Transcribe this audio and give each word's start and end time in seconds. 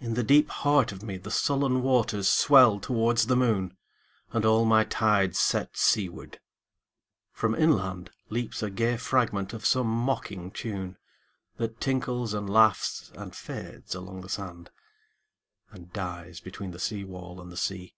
In 0.00 0.14
the 0.14 0.24
deep 0.24 0.48
heart 0.48 0.90
of 0.90 0.98
meThe 0.98 1.30
sullen 1.30 1.80
waters 1.82 2.28
swell 2.28 2.80
towards 2.80 3.28
the 3.28 3.36
moon, 3.36 3.76
And 4.32 4.44
all 4.44 4.64
my 4.64 4.82
tides 4.82 5.38
set 5.38 5.76
seaward. 5.76 6.40
From 7.30 7.54
inlandLeaps 7.54 8.64
a 8.64 8.70
gay 8.70 8.96
fragment 8.96 9.52
of 9.52 9.64
some 9.64 9.86
mocking 9.86 10.50
tune, 10.50 10.98
That 11.56 11.80
tinkles 11.80 12.34
and 12.34 12.50
laughs 12.50 13.12
and 13.14 13.32
fades 13.32 13.94
along 13.94 14.22
the 14.22 14.28
sand, 14.28 14.70
And 15.70 15.92
dies 15.92 16.40
between 16.40 16.72
the 16.72 16.80
seawall 16.80 17.40
and 17.40 17.52
the 17.52 17.56
sea. 17.56 17.94